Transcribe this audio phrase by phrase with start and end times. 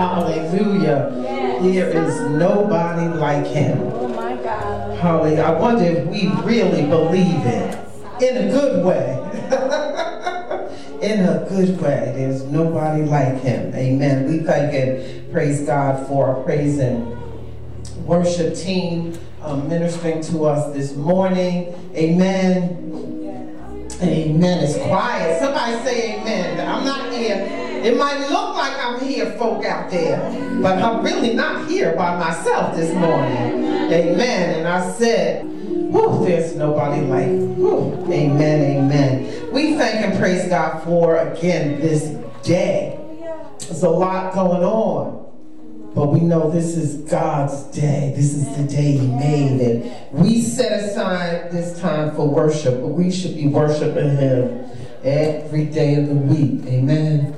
[0.00, 1.10] Hallelujah.
[1.60, 3.78] There is nobody like him.
[3.82, 4.98] Oh my God.
[4.98, 5.42] Hallelujah.
[5.42, 7.78] I wonder if we really believe it
[8.22, 9.18] in a good way.
[11.02, 12.12] in a good way.
[12.16, 13.74] There's nobody like him.
[13.74, 14.26] Amen.
[14.26, 17.14] We thank and praise God for our praise and
[18.06, 21.74] worship team um, ministering to us this morning.
[21.94, 22.86] Amen.
[24.00, 24.64] Amen.
[24.64, 25.40] It's quiet.
[25.40, 26.66] Somebody say amen.
[26.66, 27.59] I'm not here.
[27.84, 30.18] It might look like I'm here, folk out there,
[30.60, 33.64] but I'm really not here by myself this morning.
[33.92, 34.58] Amen.
[34.58, 35.44] And I said,
[35.90, 39.50] Whew, there's nobody like, whew, amen, amen.
[39.52, 42.96] We thank and praise God for, again, this day.
[43.58, 45.20] There's a lot going on.
[45.92, 48.12] But we know this is God's day.
[48.14, 49.60] This is the day He made.
[49.60, 54.70] And we set aside this time for worship, but we should be worshiping Him
[55.02, 56.64] every day of the week.
[56.66, 57.34] Amen.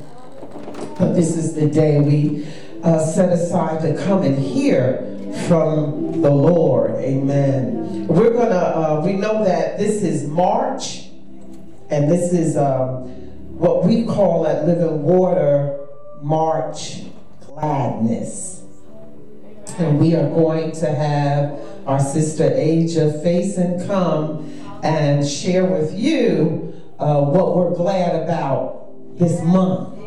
[0.98, 2.46] But this is the day we
[2.82, 5.08] uh, set aside to come and hear
[5.48, 6.92] from the Lord.
[6.96, 8.06] Amen.
[8.06, 11.06] We're going to, uh, we know that this is March,
[11.90, 13.08] and this is um,
[13.58, 15.78] what we call at Living Water
[16.20, 17.02] March
[17.40, 18.62] gladness.
[19.78, 24.48] And we are going to have our sister Aja Faison come
[24.82, 30.01] and share with you uh, what we're glad about this month.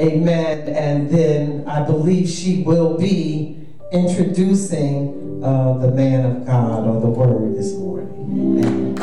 [0.00, 0.68] Amen.
[0.68, 7.08] And then I believe she will be introducing uh, the man of God or the
[7.08, 8.08] word this morning.
[8.30, 8.94] Amen.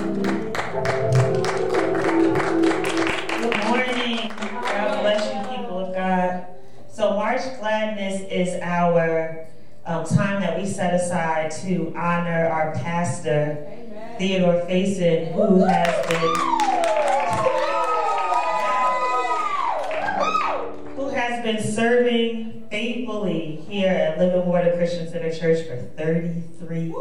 [3.42, 4.32] Good morning.
[4.40, 6.46] God bless you, people of God.
[6.90, 9.48] So, March Gladness is our
[9.86, 13.68] um, time that we set aside to honor our pastor,
[14.18, 16.56] Theodore Faison, who has been
[20.96, 26.94] who has been serving faithfully here at Living Water Christian Center Church for 33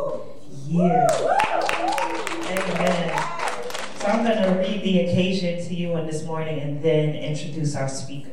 [0.67, 1.11] years.
[2.51, 3.23] Amen.
[3.99, 7.77] So I'm going to read the occasion to you on this morning and then introduce
[7.77, 8.33] our speaker.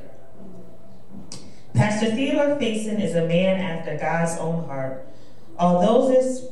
[1.75, 5.07] Pastor Theodore Faison is a man after God's own heart.
[5.59, 6.47] Although this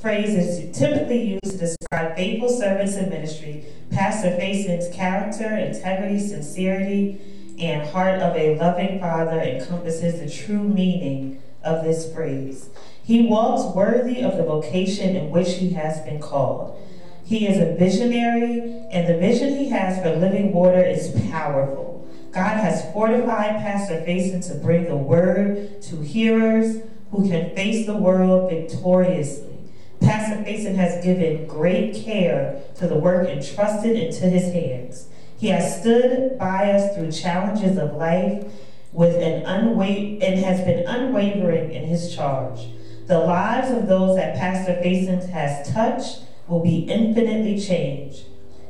[0.00, 7.20] phrase is typically used to describe faithful servants in ministry, Pastor Faison's character, integrity, sincerity,
[7.60, 12.70] and heart of a loving father encompasses the true meaning of this phrase.
[13.02, 16.80] He walks worthy of the vocation in which he has been called.
[17.24, 18.60] He is a visionary,
[18.90, 22.08] and the vision he has for living water is powerful.
[22.32, 27.96] God has fortified Pastor Faison to bring the word to hearers who can face the
[27.96, 29.58] world victoriously.
[30.00, 35.08] Pastor Faison has given great care to the work entrusted into his hands.
[35.38, 38.44] He has stood by us through challenges of life
[38.92, 42.68] with an unwa- and has been unwavering in his charge.
[43.06, 48.24] The lives of those that Pastor Faison has touched will be infinitely changed.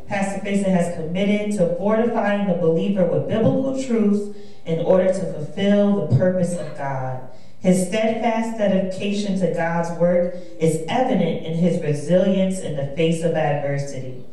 [0.07, 4.37] Pastor Faison has committed to fortifying the believer with biblical truth
[4.67, 7.21] in order to fulfill the purpose of God.
[7.61, 13.35] His steadfast dedication to God's work is evident in his resilience in the face of
[13.35, 14.25] adversity.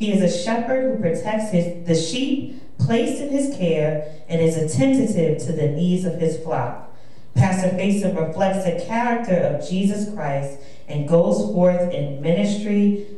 [0.00, 4.56] He is a shepherd who protects his, the sheep placed in his care and is
[4.56, 6.90] attentive to the needs of his flock.
[7.34, 10.58] Pastor Faison reflects the character of Jesus Christ
[10.88, 13.08] and goes forth in ministry,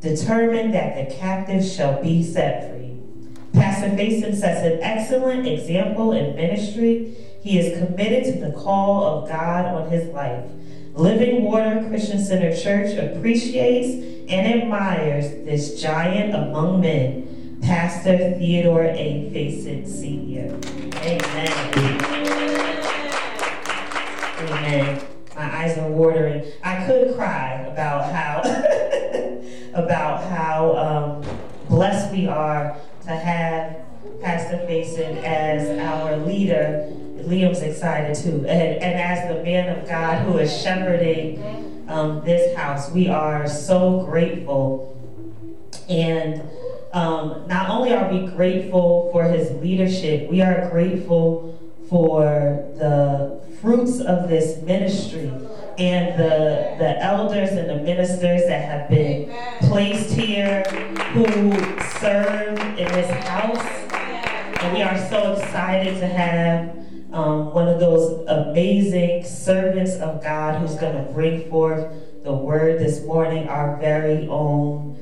[0.00, 2.98] determined that the captive shall be set free.
[3.52, 7.14] Pastor Faison sets an excellent example in ministry.
[7.42, 10.44] He is committed to the call of God on his life.
[10.94, 13.88] Living Water Christian Center Church appreciates
[14.30, 19.28] and admires this giant among men, Pastor Theodore A.
[19.34, 20.54] Faison Sr.
[21.00, 22.04] Amen.
[24.38, 25.06] Amen.
[25.34, 26.44] My eyes are watering.
[26.62, 28.42] I could cry about how
[29.74, 31.38] about how um,
[31.68, 33.84] blessed we are to have
[34.22, 36.88] Pastor Faison as our leader.
[37.24, 42.56] Liam's excited too, and, and as the man of God who is shepherding um, this
[42.56, 44.90] house, we are so grateful.
[45.88, 46.42] And
[46.92, 52.22] um, not only are we grateful for his leadership, we are grateful for
[52.76, 55.30] the fruits of this ministry
[55.78, 59.28] and the, the elders and the ministers that have been
[59.68, 60.62] placed here
[61.12, 61.52] who
[61.98, 63.64] serve in this house.
[64.62, 66.83] And we are so excited to have
[67.14, 71.86] um, one of those amazing servants of God who's going to bring forth
[72.24, 74.98] the word this morning, our very own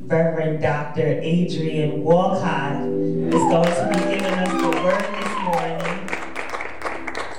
[0.00, 1.18] Reverend Dr.
[1.22, 6.08] Adrian Walcott is going to be giving us the word this morning.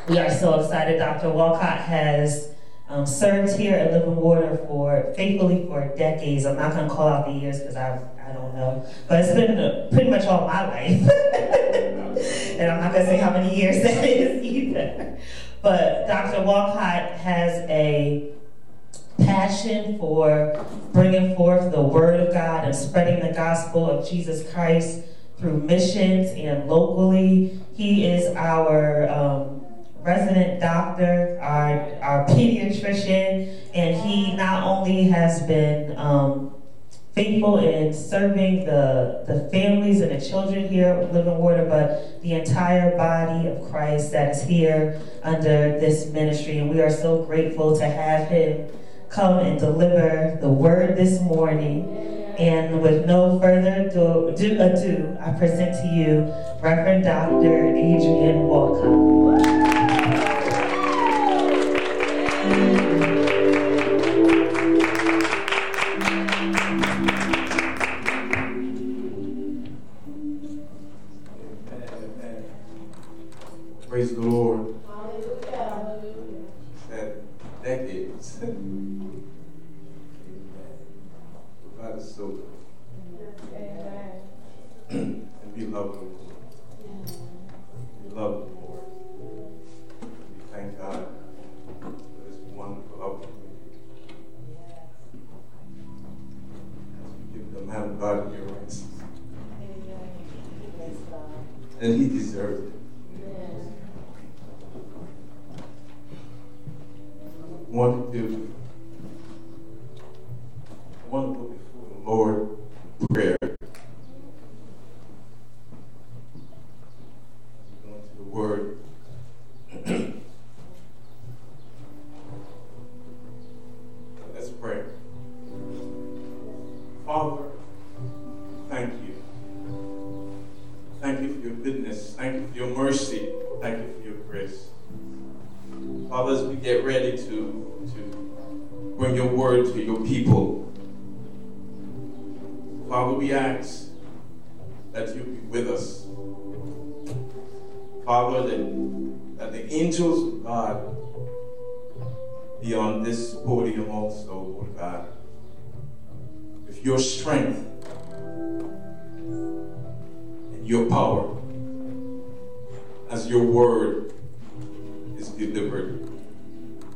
[0.09, 0.97] We are so excited.
[0.97, 1.29] Dr.
[1.29, 2.49] Walcott has
[2.89, 6.47] um, served here at Living Water for faithfully for decades.
[6.47, 9.35] I'm not going to call out the years because I I don't know, but it's
[9.35, 11.01] been uh, pretty much all my life,
[12.57, 15.17] and I'm not going to say how many years that is either.
[15.61, 16.43] But Dr.
[16.43, 18.31] Walcott has a
[19.17, 25.05] passion for bringing forth the Word of God and spreading the gospel of Jesus Christ
[25.37, 27.59] through missions and locally.
[27.73, 29.65] He is our um,
[30.01, 36.53] resident doctor, our, our pediatrician, and he not only has been um,
[37.15, 42.33] faithful in serving the, the families and the children here at Living Water, but the
[42.33, 46.57] entire body of Christ that is here under this ministry.
[46.57, 48.69] And we are so grateful to have him
[49.09, 51.85] come and deliver the word this morning.
[52.37, 57.67] And with no further ado, ado I present to you Reverend Dr.
[57.67, 59.74] Adrian Walcott.
[73.87, 74.75] Praise the Lord.
[76.89, 77.21] That
[77.63, 78.39] decades.
[81.77, 82.54] God is so good.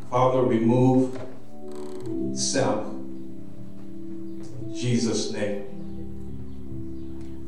[0.10, 1.20] Father, remove
[2.34, 2.88] self.
[2.88, 5.66] In Jesus' name.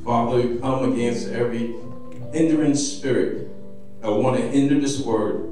[0.05, 1.75] Father, we come against every
[2.33, 3.47] hindering spirit
[4.01, 5.47] that want to hinder this word.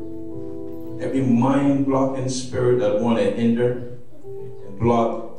[1.02, 3.98] Every mind blocking spirit that want to hinder
[4.68, 5.32] and block.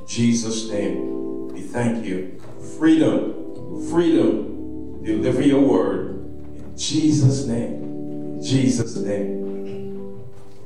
[0.00, 2.40] In Jesus' name, we thank you.
[2.78, 6.08] Freedom, freedom, deliver your word.
[6.56, 7.82] In Jesus' name.
[7.82, 9.41] In Jesus' name.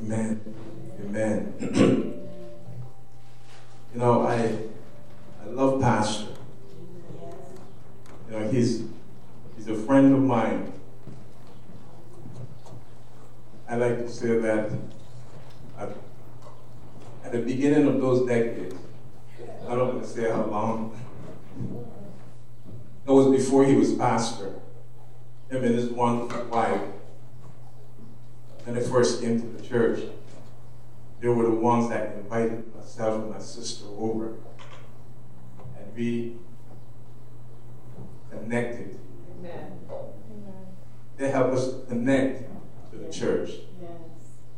[0.07, 0.55] Amen.
[1.01, 1.55] Amen.
[3.93, 4.57] you know, I
[5.43, 6.29] I love Pastor.
[8.31, 8.85] You know, he's
[9.57, 10.73] he's a friend of mine.
[13.69, 14.71] I like to say that
[15.77, 15.89] at,
[17.25, 18.77] at the beginning of those decades,
[19.67, 20.97] I don't want to say how long.
[23.05, 24.55] It was before he was pastor.
[25.51, 26.81] Him and his one wife
[28.67, 30.01] when they first came to the church,
[31.21, 34.35] they were the ones that invited myself and my sister over.
[35.79, 36.35] And we
[38.29, 38.99] connected.
[39.39, 39.79] Amen.
[41.17, 42.51] They helped us connect
[42.91, 43.51] to the church.
[43.81, 43.91] Yes.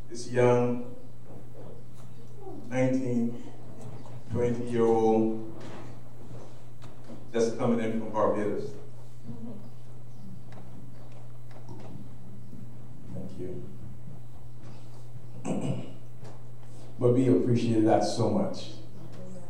[0.09, 0.97] This young
[2.71, 3.43] 19,
[4.33, 5.63] 20 year old
[7.31, 8.71] just coming in from Barbados.
[9.31, 9.53] Mm-hmm.
[13.15, 13.78] Thank you.
[16.99, 18.71] but we appreciate that so much.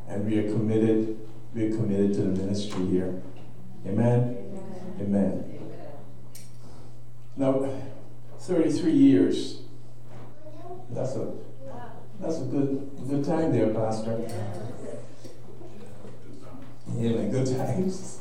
[0.09, 1.19] And we are committed,
[1.55, 3.23] we are committed to the ministry here.
[3.87, 4.37] Amen?
[5.01, 5.59] Amen.
[7.37, 7.71] Now,
[8.39, 9.63] 33 years.
[10.91, 11.33] That's a
[12.21, 14.19] that's a good good time there, Pastor.
[16.97, 18.19] Yeah, man, good times.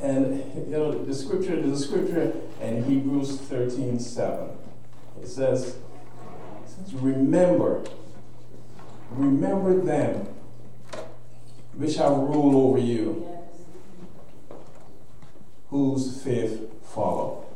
[0.00, 4.55] And you know the scripture, a scripture in Hebrews 13, 7.
[5.22, 5.76] It says,
[6.92, 7.84] remember,
[9.10, 10.28] remember them
[11.74, 13.26] which shall rule over you,
[15.68, 17.46] whose faith follow.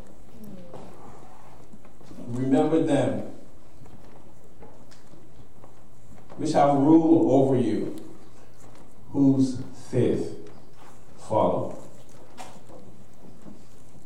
[2.33, 3.27] remember them
[6.37, 7.95] which have rule over you,
[9.13, 9.59] whose
[9.91, 10.51] faith
[11.19, 11.77] follow.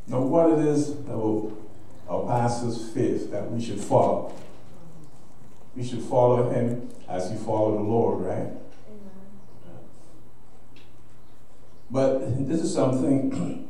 [0.08, 1.56] Now, what it is that will
[2.08, 4.34] our pastor's faith that we should follow.
[5.74, 8.48] We should follow him as he followed the Lord, right?
[11.90, 13.30] But this is something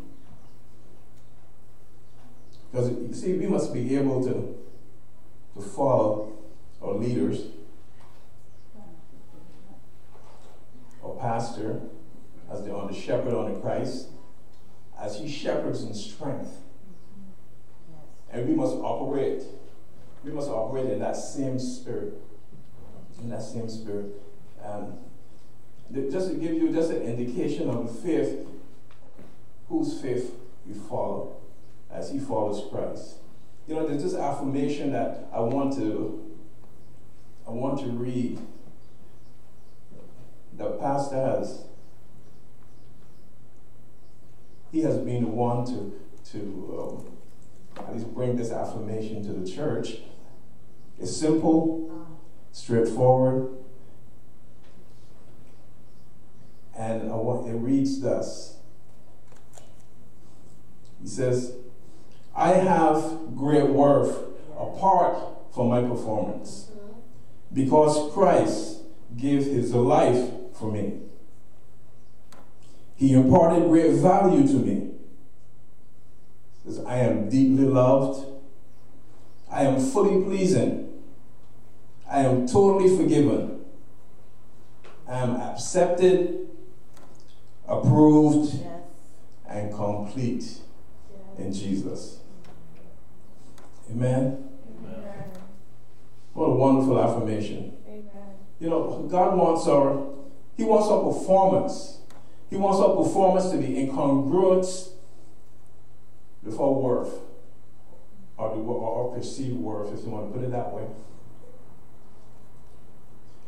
[2.72, 4.54] because you see, we must be able to
[5.54, 6.32] to follow
[6.82, 7.46] our leaders,
[11.02, 11.80] our pastor,
[12.50, 14.08] as the on the shepherd on the Christ,
[14.98, 16.63] as he shepherds in strength.
[18.34, 19.44] And we must operate.
[20.24, 22.14] We must operate in that same spirit.
[23.22, 24.06] In that same spirit.
[24.62, 24.98] Um,
[26.10, 28.46] just to give you just an indication of faith,
[29.68, 30.34] whose faith
[30.66, 31.36] we follow
[31.92, 33.18] as he follows Christ.
[33.68, 36.20] You know, there's this affirmation that I want to
[37.46, 38.40] I want to read.
[40.56, 41.66] The pastor has
[44.72, 46.00] he has been the one to
[46.32, 47.13] to um,
[47.78, 49.98] at least bring this affirmation to the church.
[50.98, 52.08] It's simple,
[52.52, 53.50] straightforward,
[56.76, 58.56] and want, it reads thus.
[61.02, 61.56] He says,
[62.34, 64.18] I have great worth
[64.58, 65.18] apart
[65.54, 66.70] from my performance
[67.52, 68.80] because Christ
[69.16, 71.00] gave his life for me.
[72.96, 74.93] He imparted great value to me
[76.64, 78.26] says, I am deeply loved.
[79.50, 80.92] I am fully pleasing.
[82.10, 83.64] I am totally forgiven.
[85.08, 86.48] I am accepted,
[87.68, 88.64] approved, yes.
[89.48, 90.60] and complete yes.
[91.38, 92.18] in Jesus.
[93.90, 94.48] Amen?
[94.78, 95.04] Amen.
[96.32, 97.76] What a wonderful affirmation.
[97.86, 98.04] Amen.
[98.58, 100.14] You know, God wants our
[100.56, 101.98] He wants our performance.
[102.48, 103.94] He wants our performance to be in
[106.44, 107.20] congruence before worth,
[108.36, 110.86] or, the, or perceived worth, if you want to put it that way.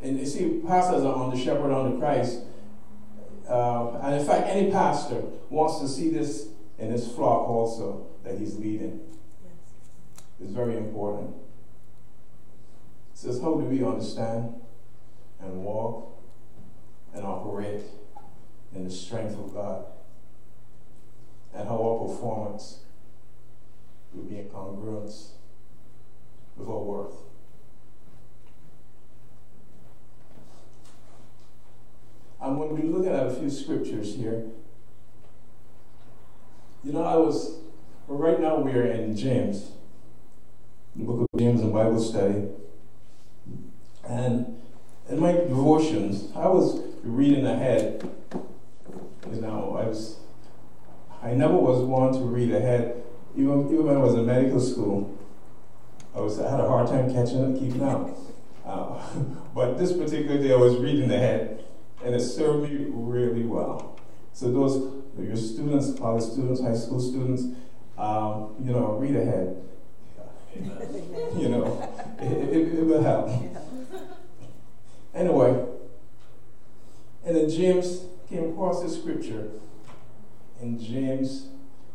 [0.02, 2.40] And you see, pastors are on the shepherd on the Christ.
[3.48, 6.48] Uh, and in fact, any pastor wants to see this
[6.78, 9.00] in his flock also that he's leading.
[9.44, 9.54] Yes.
[10.42, 11.34] It's very important.
[13.12, 14.54] It says, How do we understand
[15.40, 16.12] and walk
[17.14, 17.82] and operate
[18.74, 19.86] in the strength of God?
[21.54, 22.80] And how our performance
[24.16, 25.28] would be in congruence
[26.56, 27.14] with our worth.
[32.40, 34.44] I'm going to be looking at a few scriptures here.
[36.84, 37.58] You know, I was,
[38.06, 39.70] well, right now we are in James,
[40.94, 42.48] the book of James and Bible study.
[44.08, 44.60] And
[45.08, 48.08] in my devotions, I was reading ahead.
[49.32, 50.18] You know, I was,
[51.22, 53.02] I never was one to read ahead
[53.36, 55.16] even, even when I was in medical school,
[56.14, 58.18] I, was, I had a hard time catching up, and keeping up.
[58.64, 58.98] Uh,
[59.54, 61.64] but this particular day, I was reading ahead,
[62.02, 63.98] and it served me really well.
[64.32, 67.42] So those, your students, college students, high school students,
[67.98, 69.62] um, you know, read ahead.
[71.36, 73.28] you know, it, it, it will help.
[75.14, 75.66] Anyway,
[77.24, 79.50] and then James came across this scripture
[80.62, 81.48] in James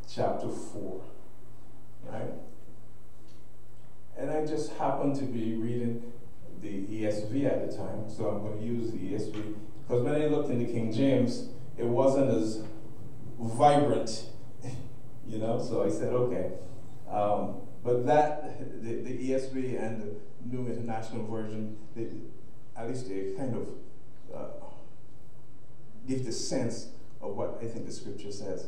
[0.07, 1.01] chapter 4
[2.05, 2.31] right?
[4.17, 6.11] And I just happened to be reading
[6.61, 9.55] the ESV at the time, so I'm going to use the ESV.
[9.87, 12.63] Because when I looked in the King James, it wasn't as
[13.39, 14.25] vibrant,
[15.27, 16.51] you know, so I said, okay.
[17.09, 20.15] Um, but that, the, the, ESV and the
[20.45, 22.07] New International Version, they,
[22.77, 23.67] at least they kind of
[24.33, 24.47] uh,
[26.07, 26.89] give the sense
[27.21, 28.67] of what I think the scripture says.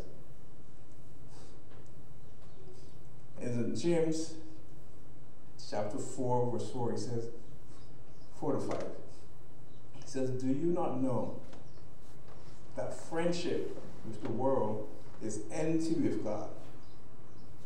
[3.42, 4.36] In James
[5.70, 7.28] chapter 4, verse 4, he says,
[8.40, 8.86] 4 to 5.
[9.96, 11.40] He says, Do you not know
[12.76, 14.88] that friendship with the world
[15.24, 16.50] is enmity with God?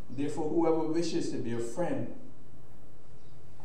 [0.10, 2.14] Therefore, whoever wishes to be a friend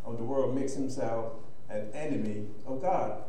[0.04, 1.34] of the world makes himself
[1.70, 3.22] an enemy of God.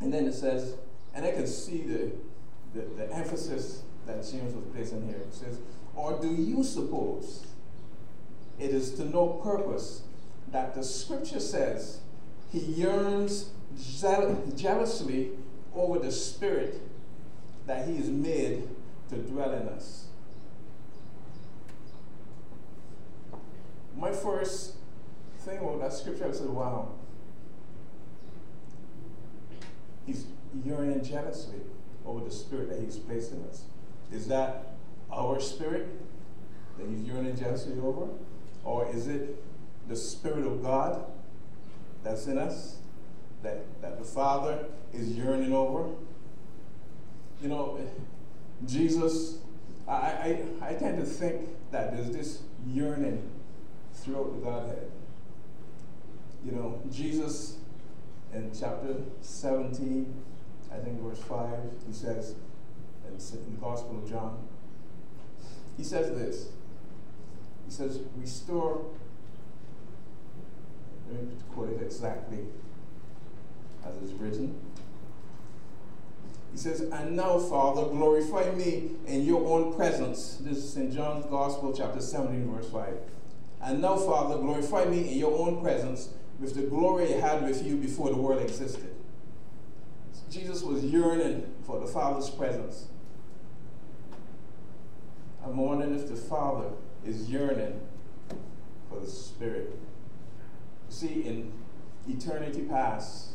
[0.00, 0.74] And then it says,
[1.14, 2.12] and I can see the,
[2.74, 5.16] the, the emphasis that James was placing here.
[5.16, 5.58] It says,
[5.96, 7.46] or do you suppose
[8.58, 10.02] it is to no purpose
[10.52, 12.00] that the scripture says
[12.52, 13.50] he yearns
[14.54, 15.30] jealously
[15.74, 16.80] over the spirit
[17.66, 18.68] that he is made
[19.08, 20.06] to dwell in us?
[23.96, 24.74] My first
[25.38, 26.90] thing about that scripture, I said, wow.
[30.04, 30.26] He's
[30.64, 31.60] yearning jealously
[32.04, 33.62] over the spirit that he's placed in us.
[34.12, 34.75] Is that
[35.12, 35.88] our spirit
[36.78, 38.08] that he's yearning jealously over?
[38.64, 39.42] Or is it
[39.88, 41.04] the spirit of God
[42.02, 42.76] that's in us
[43.42, 45.90] that, that the Father is yearning over?
[47.40, 47.78] You know,
[48.66, 49.38] Jesus,
[49.86, 53.30] I, I, I tend to think that there's this yearning
[53.94, 54.90] throughout the Godhead.
[56.44, 57.58] You know, Jesus
[58.32, 60.22] in chapter 17,
[60.72, 61.48] I think verse 5,
[61.86, 62.34] he says,
[63.06, 64.46] in the Gospel of John,
[65.76, 66.48] he says this.
[67.66, 68.84] He says, Restore,
[71.10, 72.46] let me quote it exactly
[73.84, 74.58] as it's written.
[76.52, 80.38] He says, And now, Father, glorify me in your own presence.
[80.40, 82.94] This is in John's Gospel, chapter 17, verse 5.
[83.62, 87.64] And now, Father, glorify me in your own presence with the glory I had with
[87.64, 88.94] you before the world existed.
[90.30, 92.86] Jesus was yearning for the Father's presence.
[95.46, 96.70] I'm wondering if the Father
[97.04, 97.80] is yearning
[98.88, 99.78] for the Spirit.
[100.88, 101.52] You see, in
[102.08, 103.30] eternity past,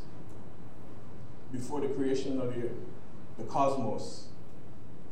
[1.52, 2.70] before the creation of the,
[3.38, 4.28] the cosmos,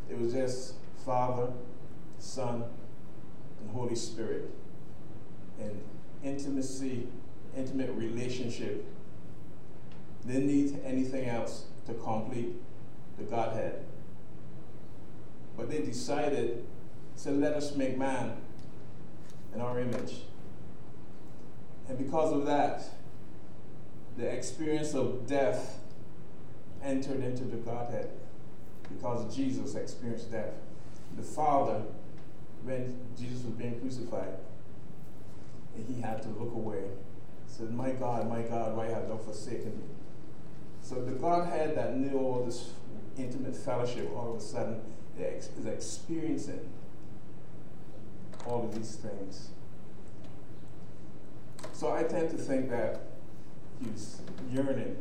[0.09, 0.73] it was just
[1.05, 1.51] Father,
[2.17, 2.65] Son,
[3.61, 4.49] and Holy Spirit.
[5.59, 5.81] And
[6.23, 7.07] intimacy
[7.55, 8.85] intimate relationship.
[10.25, 12.53] Didn't need anything else to complete
[13.17, 13.85] the Godhead.
[15.57, 16.65] But they decided,
[17.23, 18.37] to let us make man
[19.53, 20.21] in our image.
[21.87, 22.83] And because of that,
[24.17, 25.79] the experience of death
[26.83, 28.09] entered into the Godhead
[28.89, 30.53] because Jesus experienced death.
[31.17, 31.83] The Father,
[32.63, 34.37] when Jesus was being crucified,
[35.75, 36.83] and he had to look away
[37.49, 39.83] said, My God, my God, why have thou forsaken me?
[40.81, 42.71] So the Godhead that knew all this
[43.17, 44.81] intimate fellowship all of a sudden
[45.17, 46.69] is experiencing
[48.45, 49.49] all of these things.
[51.73, 53.01] So I tend to think that
[53.81, 54.21] he's
[54.51, 54.97] yearning.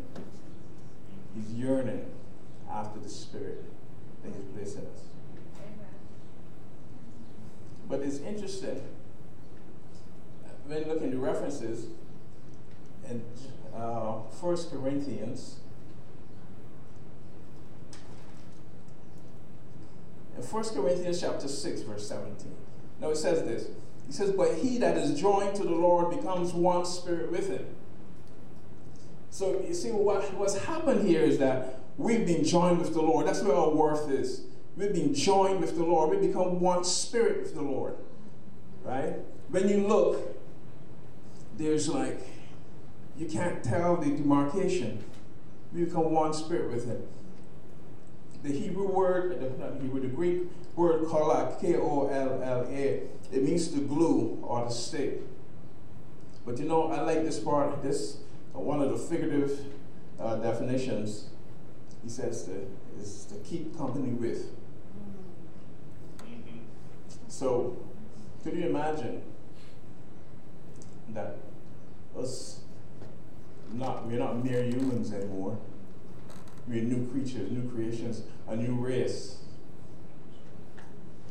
[1.34, 2.06] He's yearning
[2.70, 3.64] after the Spirit
[4.22, 5.00] that he's placed in us.
[7.88, 8.82] But it's interesting
[10.66, 11.86] when looking at the references,
[13.08, 13.22] in
[13.74, 15.56] uh, 1 Corinthians.
[20.36, 22.54] In 1 Corinthians chapter 6, verse 17.
[23.00, 23.68] Now it says this.
[24.06, 27.66] He says, But he that is joined to the Lord becomes one spirit with him.
[29.30, 33.26] So you see, what, what's happened here is that we've been joined with the Lord.
[33.26, 34.42] That's where our worth is.
[34.76, 36.10] We've been joined with the Lord.
[36.10, 37.96] We become one spirit with the Lord.
[38.82, 39.16] Right?
[39.50, 40.36] When you look,
[41.56, 42.20] there's like
[43.18, 45.04] you can't tell the demarcation.
[45.72, 47.02] We become one spirit with him.
[48.42, 50.42] The Hebrew word, not the Hebrew, the Greek
[50.76, 55.20] word kolla, K-O-L-L-A, it means to glue or to stick.
[56.46, 58.18] But you know, I like this part, this,
[58.54, 59.60] uh, one of the figurative
[60.20, 61.26] uh, definitions,
[62.02, 62.66] he says to,
[63.00, 64.50] is to keep company with.
[66.22, 66.58] Mm-hmm.
[67.26, 67.76] So,
[68.42, 69.22] could you imagine
[71.10, 71.36] that
[72.16, 72.60] us
[73.72, 75.58] not, we're not mere humans anymore.
[76.68, 79.38] We're new creatures, new creations, a new race,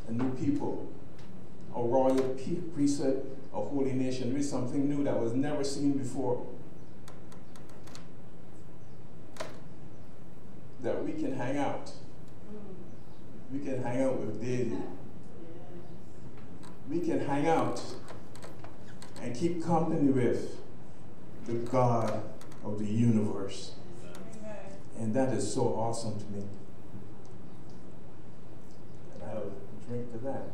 [0.08, 0.90] a new people,
[1.74, 2.36] a royal
[2.74, 4.34] priesthood, a holy nation.
[4.34, 6.44] We're something new that was never seen before.
[10.82, 11.92] That we can hang out.
[13.52, 14.82] We can hang out with David.
[16.90, 17.80] We can hang out
[19.22, 20.56] and keep company with
[21.46, 22.22] the God
[22.64, 23.72] of the universe.
[24.98, 26.44] And that is so awesome to me.
[29.14, 29.52] And I'll
[29.86, 30.50] drink to that.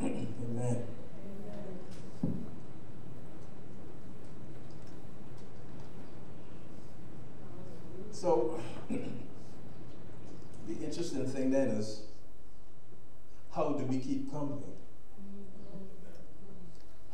[0.00, 0.84] Amen.
[8.10, 8.58] So,
[8.90, 9.04] the
[10.68, 12.02] interesting thing then is
[13.54, 14.79] how do we keep company?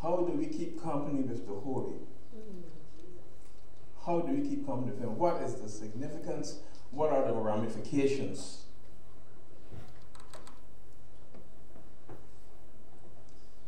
[0.06, 1.96] How do we keep company with the holy?
[4.04, 5.18] How do we keep company with him?
[5.18, 6.60] What is the significance?
[6.92, 8.66] What are the ramifications?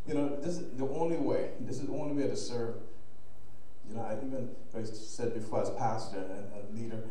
[0.07, 1.51] You know, this is the only way.
[1.59, 2.77] This is the only way to serve.
[3.89, 7.03] You know, I even I said before as pastor and, and leader,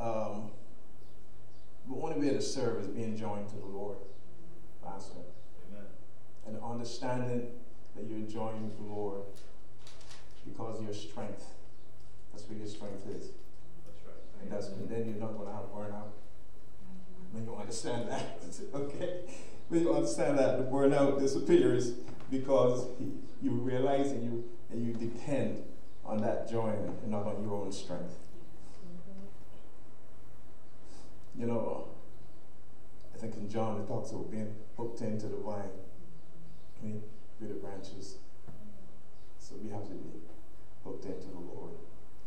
[0.00, 0.50] um,
[1.88, 3.96] the only way to serve is being joined to the Lord,
[4.84, 5.20] Pastor.
[5.70, 5.86] Amen.
[6.46, 7.48] And understanding
[7.94, 9.22] that you're with the Lord
[10.44, 11.44] because of your strength.
[12.32, 13.30] That's where your strength is.
[13.86, 14.42] That's right.
[14.42, 16.10] And that's and then you're not going to have burnout.
[17.32, 18.38] When you understand that,
[18.74, 19.20] okay?
[19.68, 21.92] When you understand that, the burnout disappears
[22.30, 22.86] because
[23.42, 25.62] you realize and you and you depend
[26.04, 26.70] on that joy
[27.02, 28.14] and not on your own strength.
[31.36, 31.88] You know,
[33.14, 35.62] I think in John it talks about being hooked into the vine,
[36.80, 37.02] I mean,
[37.40, 38.16] the branches.
[39.38, 40.20] So we have to be
[40.84, 41.72] hooked into the Lord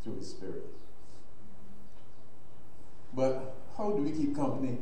[0.04, 0.65] through His Spirit.
[3.13, 4.78] But how do we keep company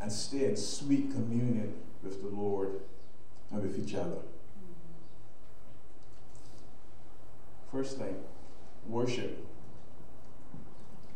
[0.00, 2.80] and stay in sweet communion with the Lord
[3.50, 4.18] and with each other?
[7.70, 8.16] First thing,
[8.86, 9.44] worship.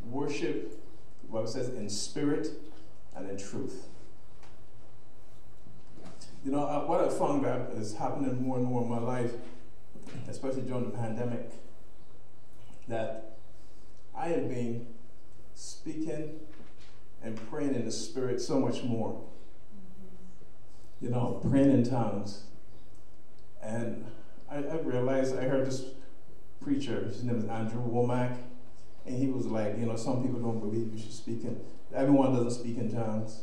[0.04, 0.78] Worship,
[1.22, 2.48] the Bible says, in spirit
[3.16, 3.86] and in truth.
[6.44, 9.32] You know, what I found that is happening more and more in my life,
[10.28, 11.52] especially during the pandemic,
[12.88, 13.36] that
[14.16, 14.86] I have been
[15.54, 16.40] speaking
[17.22, 19.22] and praying in the Spirit so much more.
[21.00, 22.44] You know, praying in tongues.
[23.62, 24.04] And
[24.50, 25.84] I, I realized, I heard this
[26.60, 28.36] preacher, his name is Andrew Wommack,
[29.06, 31.60] and he was like, you know, some people don't believe you should speak in,
[31.94, 33.42] everyone doesn't speak in tongues.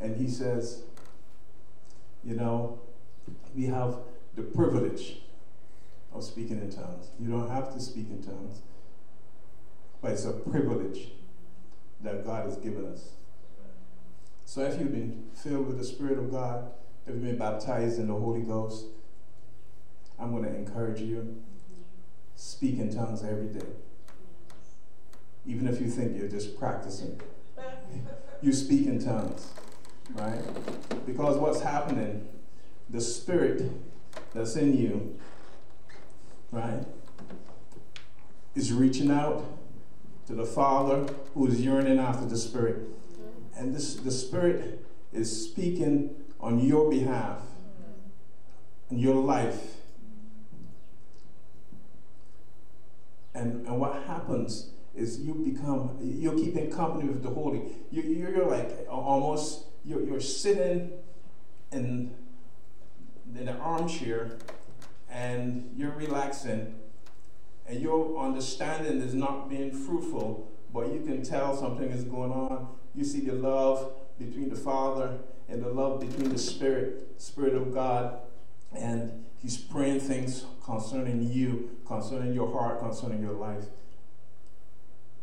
[0.00, 0.82] And he says,
[2.24, 2.80] you know,
[3.54, 3.98] we have
[4.34, 5.20] the privilege
[6.12, 7.08] of speaking in tongues.
[7.18, 8.62] You don't have to speak in tongues,
[10.00, 11.08] but it's a privilege
[12.00, 13.10] that God has given us.
[14.44, 16.70] So if you've been filled with the Spirit of God,
[17.06, 18.86] if you've been baptized in the Holy Ghost,
[20.18, 21.42] I'm going to encourage you
[22.36, 23.66] speak in tongues every day.
[25.46, 27.20] Even if you think you're just practicing,
[28.40, 29.52] you speak in tongues,
[30.12, 30.40] right?
[31.06, 32.28] Because what's happening,
[32.90, 33.70] the Spirit
[34.32, 35.18] that's in you,
[36.50, 36.84] right,
[38.54, 39.44] is reaching out
[40.26, 42.88] to the Father who is yearning after the Spirit.
[43.56, 47.40] And this, the Spirit is speaking on your behalf
[48.90, 49.76] in your life.
[53.34, 57.62] And, and what happens is you become, you're keeping company with the Holy.
[57.90, 60.92] You, you're like almost, you're, you're sitting
[61.72, 62.14] in,
[63.38, 64.38] in an armchair
[65.10, 66.74] and you're relaxing
[67.66, 72.68] and your understanding is not being fruitful, but you can tell something is going on.
[72.94, 75.18] You see the love between the Father
[75.48, 78.18] and the love between the Spirit, Spirit of God,
[78.76, 83.64] and He's praying things concerning you, concerning your heart, concerning your life.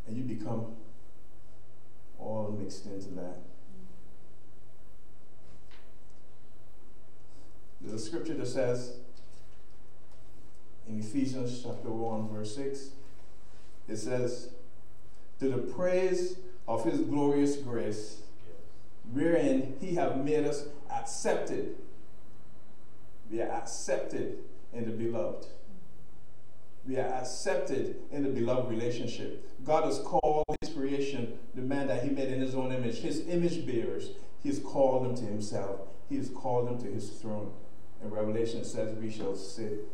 [0.08, 0.74] And you become
[2.20, 3.51] all mixed into that.
[7.90, 8.94] A scripture that says,
[10.88, 12.90] in Ephesians chapter 1, verse 6,
[13.90, 14.50] it says,
[15.40, 18.22] To the praise of his glorious grace,
[19.12, 21.76] wherein he have made us accepted.
[23.30, 24.38] We are accepted
[24.74, 25.48] in the beloved.
[26.88, 29.50] We are accepted in the beloved relationship.
[29.66, 33.28] God has called his creation, the man that he made in his own image, his
[33.28, 34.10] image bearers.
[34.42, 35.82] He has called them to himself.
[36.10, 37.52] He has called them to his throne.
[38.02, 39.88] And Revelation says we shall sit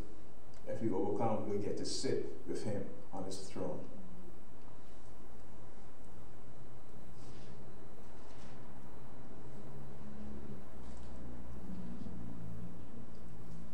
[0.68, 3.80] if we overcome, we get to sit with him on his throne.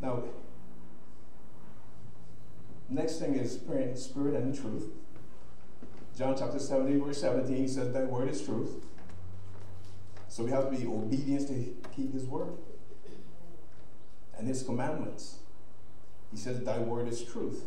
[0.00, 0.22] Now,
[2.88, 4.90] next thing is praying spirit and truth.
[6.16, 8.84] John chapter 17, verse 17, he says, Thy word is truth.
[10.28, 12.52] So we have to be obedient to keep his word
[14.38, 15.38] and his commandments.
[16.30, 17.64] He says, Thy word is truth.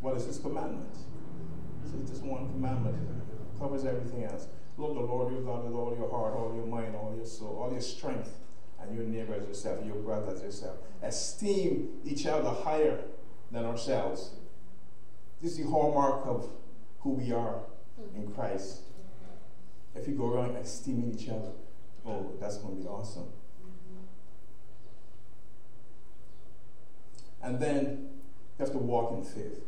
[0.00, 0.94] What is his commandment?
[1.84, 2.96] So it's just one commandment.
[3.58, 4.46] Covers everything else.
[4.78, 7.60] Love the Lord your God with all your heart, all your mind, all your soul,
[7.62, 8.38] all your strength,
[8.80, 10.78] and your neighbor as yourself, your brother as yourself.
[11.02, 13.04] Esteem each other higher
[13.50, 14.30] than ourselves.
[15.42, 16.48] This is the hallmark of
[17.00, 17.60] who we are
[18.14, 18.82] in Christ.
[19.94, 21.52] If you go around esteeming each other,
[22.06, 23.28] oh, that's going to be awesome.
[27.42, 28.08] And then
[28.58, 29.60] you have to walk in faith.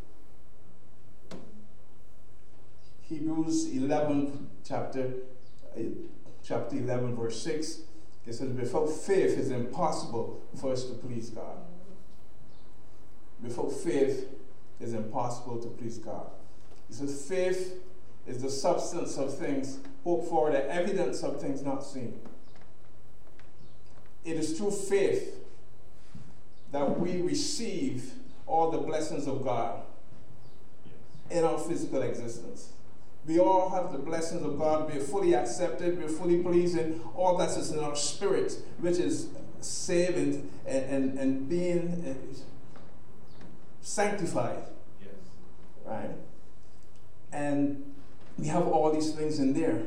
[3.03, 5.13] Hebrews 11, chapter,
[5.77, 5.81] uh,
[6.43, 7.81] chapter 11, verse 6,
[8.27, 11.59] it says, Without faith, it's impossible for us to please God.
[13.43, 14.29] Without faith,
[14.81, 16.31] it's impossible to please God.
[16.89, 17.75] He says, Faith
[18.27, 22.21] is the substance of things hoped for, the evidence of things not seen.
[24.25, 25.42] It is through faith
[26.73, 28.13] that we receive
[28.47, 29.83] all the blessings of God
[31.31, 32.71] in our physical existence.
[33.27, 34.93] We all have the blessings of God.
[34.93, 35.99] We're fully accepted.
[35.99, 37.01] We're fully pleasing.
[37.15, 39.29] All that is in our spirit, which is
[39.61, 42.37] saving and, and, and being uh,
[43.81, 44.65] sanctified.
[45.01, 45.11] Yes.
[45.85, 46.11] Right?
[47.33, 47.85] And
[48.37, 49.83] we have all these things in there.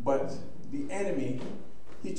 [0.00, 0.32] But
[0.72, 1.40] the enemy,
[2.02, 2.10] he,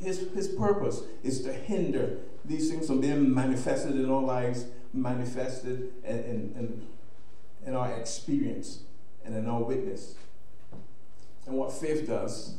[0.00, 5.92] his, his purpose is to hinder these things from being manifested in our lives, manifested
[6.04, 6.86] in, in, in,
[7.66, 8.80] in our experience
[9.24, 10.14] and in our witness.
[11.46, 12.56] And what faith does,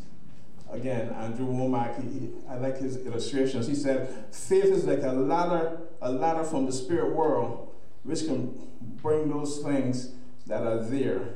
[0.71, 3.67] again, Andrew Wommack, he, he, I like his illustrations.
[3.67, 7.69] He said, faith is like a ladder, a ladder from the spirit world,
[8.03, 8.57] which can
[9.01, 10.11] bring those things
[10.47, 11.29] that are there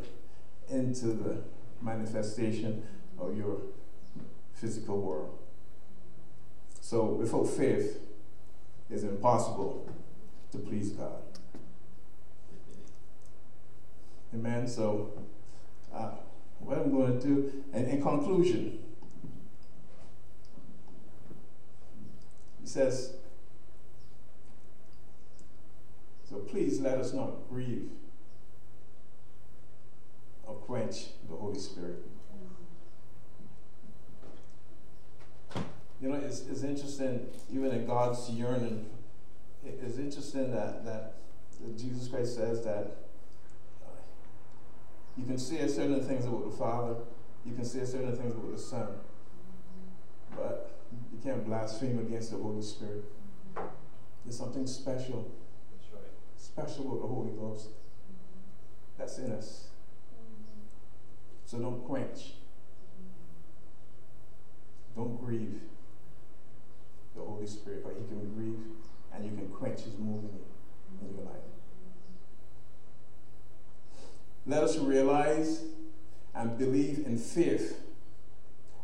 [0.69, 1.37] into the
[1.81, 2.83] manifestation
[3.19, 3.61] of your
[4.53, 5.37] physical world.
[6.81, 7.99] So without faith,
[8.89, 9.89] it's impossible
[10.51, 11.21] to please God.
[14.33, 14.67] Amen.
[14.67, 15.13] So,
[15.93, 16.11] uh,
[16.59, 18.79] what I'm going to do, and in conclusion,
[22.61, 23.13] he says,
[26.29, 27.89] So please let us not grieve
[30.43, 32.03] or quench the Holy Spirit.
[36.01, 36.15] You know,
[36.57, 38.87] it's, interesting, even in God's yearning,
[39.63, 41.13] it's interesting that, that
[41.77, 42.97] Jesus Christ says that
[43.85, 43.89] uh,
[45.15, 46.95] you can say certain things about the Father,
[47.45, 48.87] you can say certain things about the Son,
[50.35, 50.79] but
[51.13, 53.03] you can't blaspheme against the Holy Spirit.
[54.25, 55.31] There's something special,
[55.71, 56.11] That's right.
[56.37, 57.67] special about the Holy Ghost
[58.97, 59.67] that's in us.
[61.45, 62.33] So don't quench.
[64.95, 65.61] Don't grieve
[67.17, 68.59] the Holy Spirit, but He can grieve
[69.13, 70.39] and you can quench His moving
[71.01, 71.35] in your life.
[74.45, 75.63] Let us realize
[76.33, 77.81] and believe in faith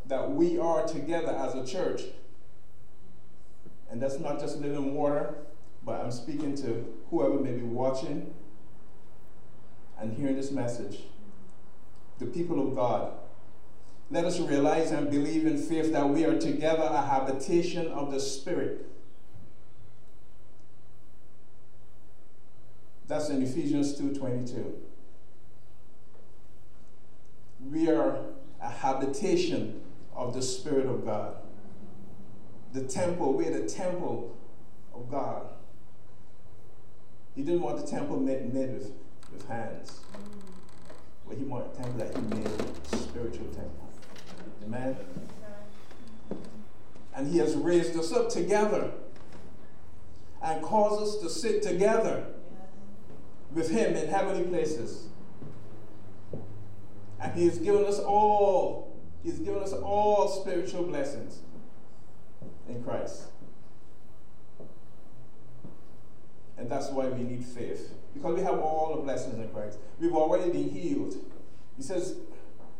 [0.05, 2.01] that we are together as a church.
[3.89, 5.35] And that's not just living water,
[5.85, 8.33] but I'm speaking to whoever may be watching
[9.99, 11.03] and hearing this message.
[12.19, 13.13] The people of God.
[14.11, 18.19] Let us realize and believe in faith that we are together a habitation of the
[18.19, 18.85] Spirit.
[23.07, 24.73] That's in Ephesians 2:22.
[27.69, 28.25] We are
[28.61, 29.81] a habitation
[30.15, 31.35] of the Spirit of God.
[32.73, 34.35] The temple, we're the temple
[34.93, 35.47] of God.
[37.35, 38.91] He didn't want the temple made, made with,
[39.31, 40.01] with hands.
[41.27, 43.72] But he wanted a temple that he made spiritual temple.
[44.73, 44.97] Amen.
[47.15, 48.91] And he has raised us up together
[50.41, 52.25] and caused us to sit together
[53.53, 55.07] with him in heavenly places.
[57.21, 61.39] And he has given us all, he has given us all spiritual blessings
[62.67, 63.27] in Christ.
[66.57, 67.93] And that's why we need faith.
[68.13, 69.77] Because we have all the blessings in Christ.
[69.99, 71.15] We've already been healed.
[71.77, 72.15] He says,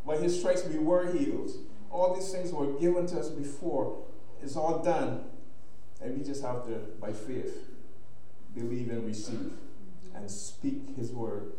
[0.06, 1.52] by his stripes we were healed.
[1.94, 4.04] All these things were given to us before.
[4.42, 5.26] It's all done.
[6.02, 7.70] And we just have to, by faith,
[8.54, 9.54] believe and receive
[10.16, 11.54] and speak his word.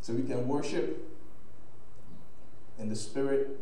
[0.00, 1.08] So we can worship
[2.78, 3.58] in the Spirit,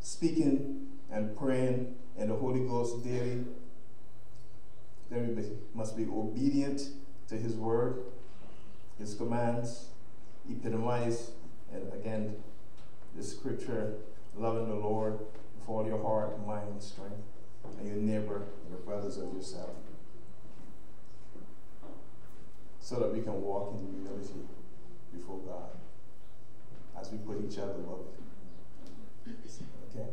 [0.00, 3.44] speaking and praying in the Holy Ghost daily.
[5.10, 6.82] Then we must be obedient
[7.28, 8.04] to His word,
[8.98, 9.88] His commands,
[10.50, 11.32] epitomize,
[11.72, 12.36] and again,
[13.16, 13.94] the scripture,
[14.36, 15.18] loving the Lord
[15.58, 17.14] with all your heart, mind, and strength,
[17.78, 19.70] and your neighbor, your brothers of yourself.
[22.80, 24.48] So that we can walk in humility
[25.12, 25.70] before God
[26.98, 28.06] as we put each other above.
[29.90, 30.08] Okay?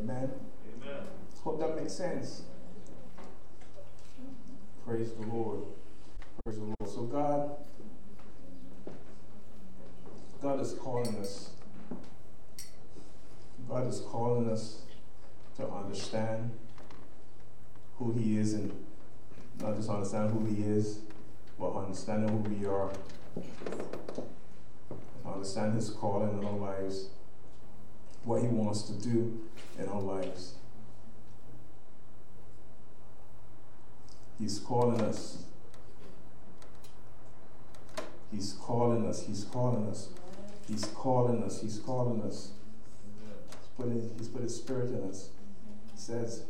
[0.00, 0.30] Amen.
[0.82, 1.00] Amen.
[1.44, 2.42] Hope that makes sense.
[4.84, 5.60] Praise the Lord.
[6.44, 6.92] Praise the Lord.
[6.92, 7.50] So God,
[10.42, 11.50] God is calling us.
[13.68, 14.82] God is calling us
[15.56, 16.50] to understand
[17.98, 18.72] who He is and
[19.60, 21.00] not just understand who He is,
[21.58, 22.90] but understanding who we are.
[25.26, 27.08] Understand His calling in our lives,
[28.24, 29.40] what He wants to do
[29.78, 30.54] in our lives.
[34.38, 35.46] He's calling us
[38.32, 39.26] He's calling us.
[39.26, 40.08] He's calling us.
[40.68, 41.60] He's calling us.
[41.60, 42.50] He's calling us.
[43.48, 45.30] He's putting, he's put his spirit in us.
[45.94, 46.44] He says,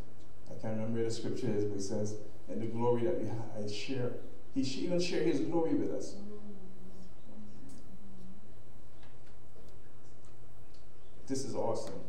[0.49, 2.15] I can't remember where the scripture is, but he says,
[2.49, 4.13] and the glory that we I share.
[4.55, 6.15] He should even share his glory with us.
[11.27, 12.01] This is awesome.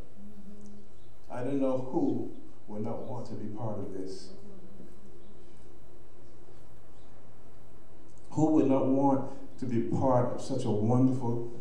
[1.29, 2.31] I don't know who
[2.67, 4.29] would not want to be part of this.
[8.31, 11.51] Who would not want to be part of such a wonderful,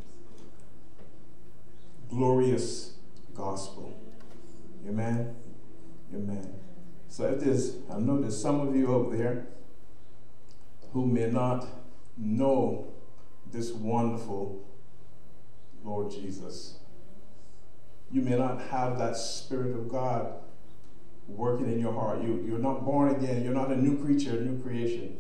[2.09, 2.95] glorious
[3.35, 3.99] gospel?
[4.89, 5.35] Amen?
[6.15, 6.55] Amen.
[7.09, 9.47] So if there's, I know there's some of you out there
[10.93, 11.67] who may not
[12.17, 12.93] know
[13.51, 14.65] this wonderful
[15.85, 16.79] Lord Jesus.
[18.11, 20.33] You may not have that Spirit of God
[21.29, 22.23] working in your heart.
[22.23, 23.43] You, you're not born again.
[23.43, 25.17] You're not a new creature, a new creation.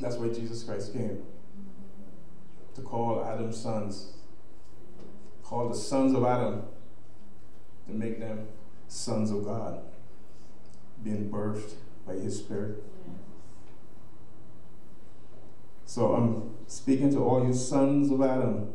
[0.00, 1.22] That's why Jesus Christ came
[2.74, 4.14] to call Adam's sons,
[5.44, 6.62] call the sons of Adam
[7.86, 8.48] to make them
[8.88, 9.82] sons of God,
[11.02, 11.74] being birthed
[12.06, 12.82] by His Spirit.
[15.84, 18.72] So I'm speaking to all you sons of Adam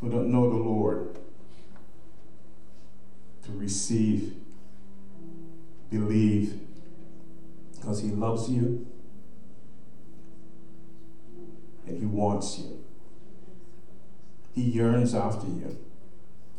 [0.00, 1.18] who don't know the Lord
[3.44, 4.34] to receive,
[5.90, 6.60] believe,
[7.74, 8.86] because He loves you
[11.86, 12.85] and He wants you.
[14.56, 15.76] He yearns after you.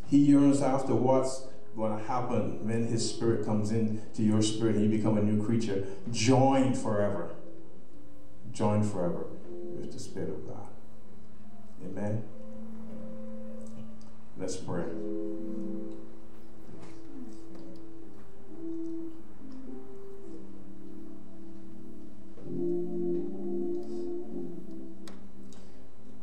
[0.07, 4.83] He yearns after what's going to happen when His Spirit comes into your spirit and
[4.83, 7.31] you become a new creature, joined forever.
[8.51, 9.25] Joined forever
[9.79, 10.67] with the Spirit of God.
[11.83, 12.23] Amen.
[14.37, 14.85] Let's pray.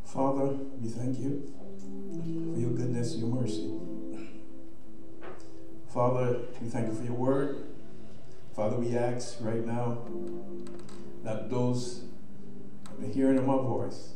[0.04, 1.53] Father, we thank you
[3.12, 3.70] your mercy.
[5.92, 7.66] Father, we thank you for your word.
[8.56, 9.98] Father, we ask right now
[11.22, 12.04] that those
[12.98, 14.14] the hearing of my voice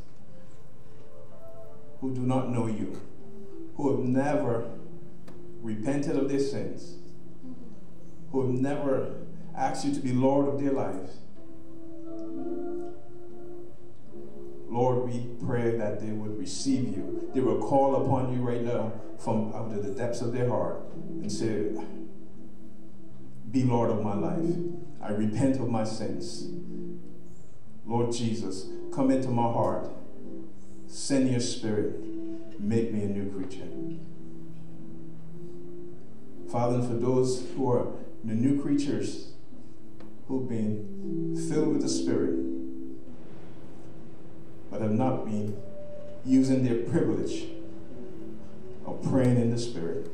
[2.01, 3.01] who do not know you,
[3.77, 4.70] who have never
[5.61, 6.96] repented of their sins,
[8.31, 11.18] who have never asked you to be Lord of their lives,
[14.68, 17.31] Lord, we pray that they would receive you.
[17.35, 20.81] They will call upon you right now from out of the depths of their heart
[20.94, 21.70] and say,
[23.50, 24.57] Be Lord of my life.
[25.02, 26.48] I repent of my sins.
[27.87, 29.90] Lord Jesus, come into my heart.
[30.87, 31.98] Send your spirit.
[32.61, 33.68] Make me a new creature.
[36.50, 37.87] Father, and for those who are
[38.24, 39.33] the new creatures
[40.26, 42.58] who've been filled with the Spirit,
[44.70, 45.57] but have not been
[46.24, 47.46] using their privilege
[48.87, 50.11] of praying in the Spirit.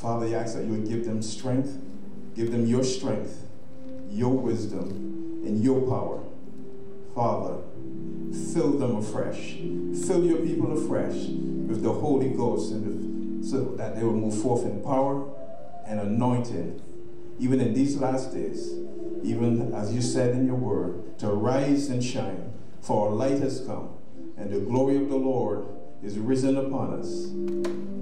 [0.00, 1.78] Father, I ask that you would give them strength,
[2.34, 3.46] give them your strength,
[4.08, 6.22] your wisdom, and your power.
[7.14, 7.62] Father,
[8.52, 9.56] fill them afresh.
[10.06, 14.64] Fill your people afresh with the Holy Ghost and so that they will move forth
[14.64, 15.26] in power
[15.86, 16.80] and anointing,
[17.38, 18.70] even in these last days,
[19.22, 22.49] even as you said in your word, to rise and shine
[22.80, 23.90] for our light has come,
[24.36, 25.66] and the glory of the Lord
[26.02, 27.26] is risen upon us.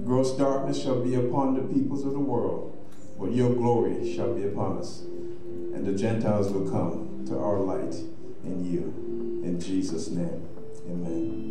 [0.05, 2.75] Gross darkness shall be upon the peoples of the world,
[3.19, 7.95] but your glory shall be upon us, and the Gentiles will come to our light
[8.43, 9.41] in you.
[9.43, 10.47] In Jesus' name,
[10.87, 11.48] amen.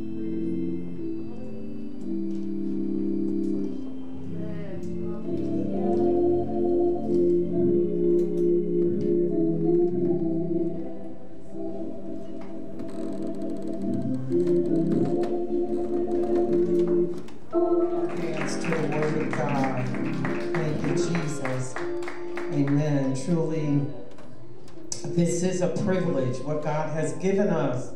[25.68, 26.38] A privilege.
[26.38, 27.92] What God has given us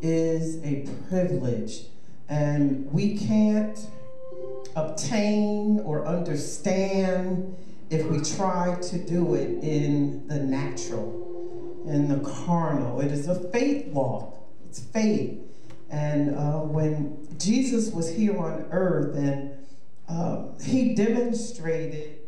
[0.00, 1.86] is a privilege.
[2.28, 3.78] And we can't
[4.74, 7.56] obtain or understand
[7.90, 13.00] if we try to do it in the natural, in the carnal.
[13.00, 14.36] It is a faith walk,
[14.68, 15.38] it's faith.
[15.90, 19.50] And uh, when Jesus was here on earth and
[20.08, 22.18] uh, he demonstrated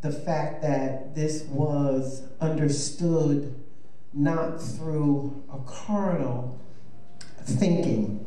[0.00, 3.61] the fact that this was understood
[4.14, 6.60] not through a carnal
[7.44, 8.24] thinking.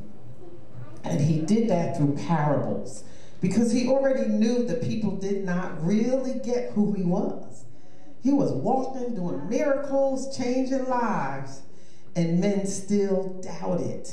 [1.04, 3.04] And he did that through parables
[3.42, 7.66] because he already knew the people did not really get who he was.
[8.24, 11.62] He was walking, doing miracles, changing lives.
[12.16, 14.10] and men still doubted.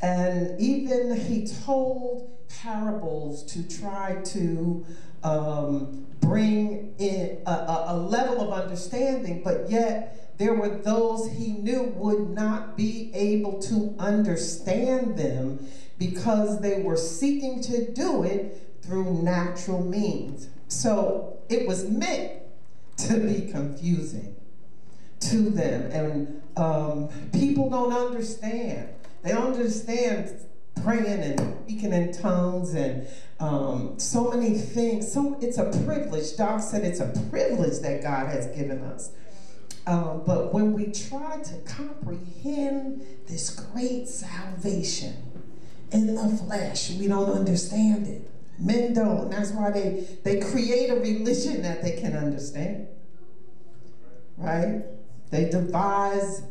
[0.00, 2.30] And even he told
[2.62, 4.86] parables to try to
[5.22, 11.52] um, bring in a, a, a level of understanding, but yet there were those he
[11.52, 15.68] knew would not be able to understand them
[15.98, 20.48] because they were seeking to do it through natural means.
[20.66, 22.40] So it was meant
[23.08, 24.34] to be confusing
[25.20, 25.92] to them.
[25.92, 28.88] And um, people don't understand.
[29.22, 30.32] They don't understand
[30.82, 33.06] praying and speaking in tongues and
[33.40, 35.12] um, so many things.
[35.12, 36.34] So it's a privilege.
[36.38, 39.10] Doc said it's a privilege that God has given us.
[39.86, 45.14] Um, but when we try to comprehend this great salvation
[45.90, 48.30] in the flesh, we don't understand it.
[48.58, 49.30] Men don't.
[49.30, 52.88] That's why they, they create a religion that they can understand.
[54.36, 54.82] Right?
[55.30, 56.42] They devise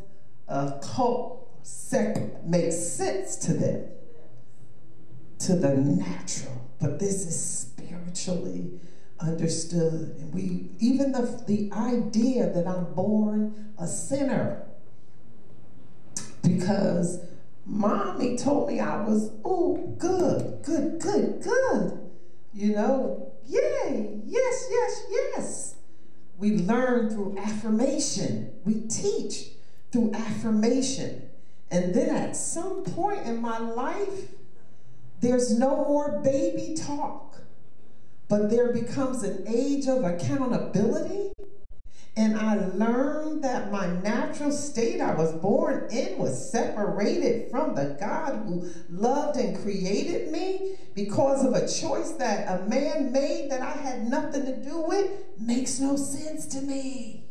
[0.47, 3.85] a cult sect makes sense to them,
[5.39, 6.65] to the natural.
[6.81, 8.79] But this is spiritually
[9.21, 10.15] understood.
[10.19, 14.65] And we even the, the idea that I'm born a sinner
[16.41, 17.19] because
[17.65, 21.99] mommy told me I was, oh, good, good, good, good.
[22.53, 25.75] You know, yay, yes, yes, yes.
[26.37, 28.53] We learn through affirmation.
[28.65, 29.49] We teach
[29.91, 31.29] through affirmation.
[31.69, 34.29] And then at some point in my life,
[35.19, 37.38] there's no more baby talk,
[38.29, 41.31] but there becomes an age of accountability
[42.19, 47.95] and I learned that my natural state I was born in was separated from the
[47.97, 53.61] God who loved and created me because of a choice that a man made that
[53.61, 55.09] I had nothing to do with
[55.39, 57.23] makes no sense to me.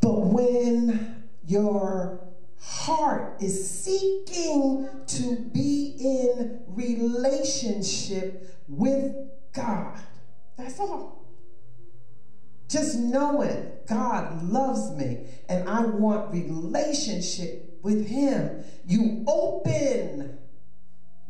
[0.00, 2.23] But when your
[2.64, 9.14] heart is seeking to be in relationship with
[9.52, 10.00] God.
[10.56, 11.26] That's all.
[12.68, 18.64] Just knowing God loves me and I want relationship with Him.
[18.86, 20.38] You open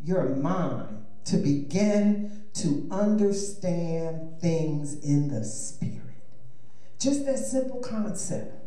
[0.04, 6.00] your mind to begin to understand things in the Spirit.
[7.00, 8.63] Just that simple concept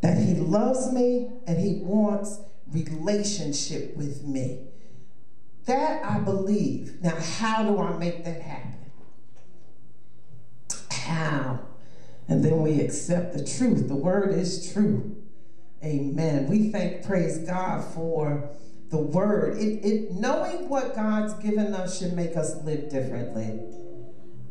[0.00, 2.40] that He loves me and He wants
[2.72, 4.66] relationship with me.
[5.66, 7.02] That I believe.
[7.02, 8.74] Now, how do I make that happen?
[10.90, 11.60] How?
[12.28, 13.88] And then we accept the truth.
[13.88, 15.16] The word is true.
[15.82, 16.48] Amen.
[16.48, 18.50] We thank, praise God for
[18.90, 19.58] the word.
[19.58, 23.60] It, it knowing what God's given us should make us live differently.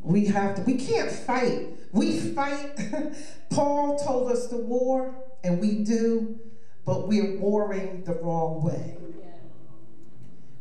[0.02, 1.70] We have to, we can't fight.
[1.92, 2.80] We fight.
[3.50, 6.40] Paul told us the war, and we do,
[6.86, 8.98] but we're warring the wrong way.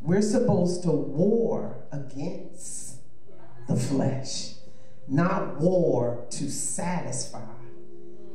[0.03, 3.01] We're supposed to war against
[3.67, 4.57] the flesh
[5.09, 7.41] not war to satisfy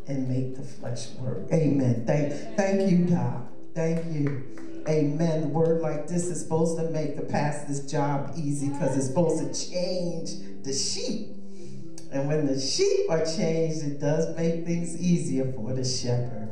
[0.07, 1.51] and make the flesh work.
[1.51, 2.03] Amen.
[2.05, 3.47] Thank, thank you, God.
[3.75, 4.83] Thank you.
[4.87, 5.41] Amen.
[5.41, 9.39] The word like this is supposed to make the pastor's job easy because it's supposed
[9.39, 11.35] to change the sheep.
[12.11, 16.49] And when the sheep are changed, it does make things easier for the shepherd.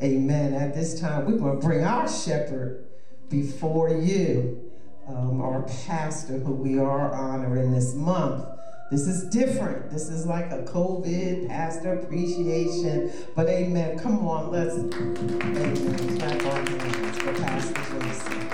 [0.00, 0.54] Amen.
[0.54, 2.86] At this time, we're going to bring our shepherd
[3.28, 4.70] before you,
[5.08, 8.46] um, our pastor, who we are honoring this month.
[8.92, 9.90] This is different.
[9.90, 13.12] This is like a COVID pastor appreciation.
[13.34, 13.98] But amen.
[13.98, 16.18] Come on, let's amen.
[16.18, 18.50] clap our hands for Pastor Jason.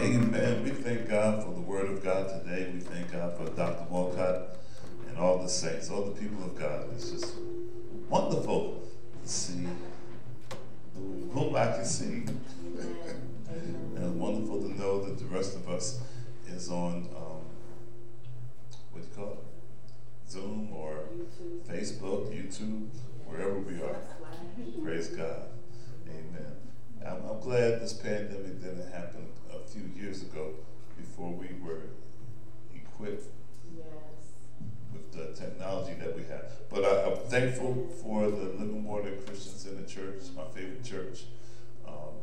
[0.00, 0.62] Amen.
[0.64, 2.70] We thank God for the word of God today.
[2.72, 3.86] We thank God for Dr.
[3.88, 4.56] Walcott
[5.14, 6.86] and all the saints, all the people of God.
[6.94, 7.34] It's just
[8.08, 8.82] wonderful
[9.22, 9.66] to see
[11.32, 12.24] whom I can see.
[13.48, 16.00] and wonderful to know that the rest of us
[16.48, 17.40] is on um,
[18.90, 20.30] what you call it?
[20.30, 21.60] Zoom or YouTube.
[21.66, 22.88] Facebook, YouTube,
[23.26, 23.96] wherever we are.
[24.82, 25.44] Praise God.
[26.08, 26.56] Amen.
[27.06, 30.54] I'm, I'm glad this pandemic didn't happen a few years ago
[30.96, 31.82] before we were
[32.74, 33.28] equipped
[35.14, 36.44] the technology that we have.
[36.68, 41.24] But I, am thankful for the Living Water Christians in the church, my favorite church.
[41.86, 42.14] Um,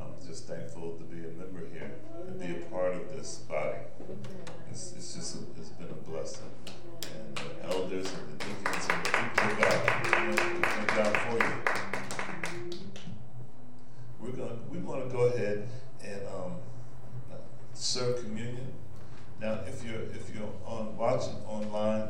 [0.00, 1.92] I'm just thankful to be a member here
[2.26, 3.78] and be a part of this body.
[4.70, 6.50] It's, it's just a, it's been a blessing.
[7.02, 9.78] And the elders and the deacons and the people of God,
[10.64, 11.54] thank God for you.
[14.20, 15.68] We're gonna we want to go ahead
[16.04, 16.52] and um,
[17.74, 18.72] serve communion.
[19.40, 22.08] Now, if you're if you're on watching online,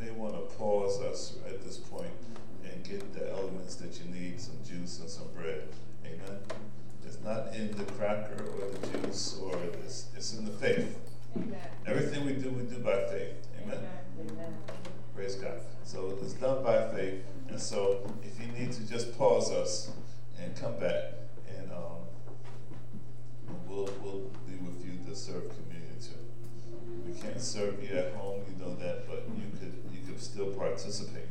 [0.00, 2.10] may want to pause us at this point
[2.64, 5.68] and get the elements that you need some juice and some bread.
[6.04, 6.38] Amen?
[7.04, 10.08] It's not in the cracker or the juice, or this.
[10.16, 10.98] it's in the faith.
[11.36, 11.58] Amen.
[11.86, 13.34] Everything we do, we do by faith.
[13.62, 13.78] Amen?
[14.20, 14.54] Amen.
[15.14, 15.60] Praise God.
[15.84, 17.22] So it's done by faith.
[17.48, 19.90] And so if you need to just pause us
[20.40, 21.14] and come back,
[21.58, 22.06] and um,
[23.66, 26.20] we'll, we'll be with you to serve communion too.
[27.06, 29.19] We can't serve you at home, you know that, but
[30.70, 31.26] participate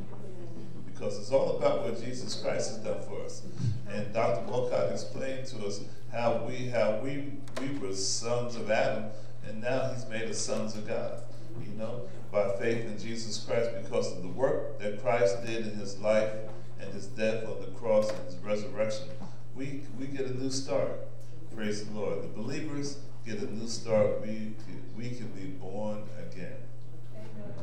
[0.85, 3.43] because it's all about what Jesus Christ has done for us.
[3.89, 4.45] And Dr.
[4.51, 5.81] Wolcott explained to us
[6.11, 7.31] how we how we
[7.61, 9.05] we were sons of Adam,
[9.47, 11.23] and now He's made us sons of God.
[11.61, 15.75] You know, by faith in Jesus Christ, because of the work that Christ did in
[15.75, 16.31] His life
[16.81, 19.07] and His death on the cross and His resurrection,
[19.55, 20.91] we we get a new start.
[21.55, 22.23] Praise the Lord.
[22.23, 24.21] The believers get a new start.
[24.21, 24.53] We
[24.97, 26.57] we can be born again.